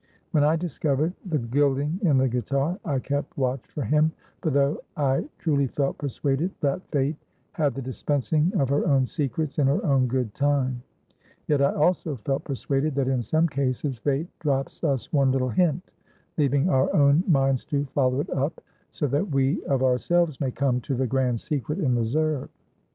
[0.31, 4.81] When I discovered the gilding in the guitar, I kept watch for him; for though
[4.97, 7.17] I truly felt persuaded that Fate
[7.51, 10.81] had the dispensing of her own secrets in her own good time;
[11.47, 15.91] yet I also felt persuaded that in some cases Fate drops us one little hint,
[16.35, 18.59] leaving our own minds to follow it up,
[18.89, 22.49] so that we of ourselves may come to the grand secret in reserve.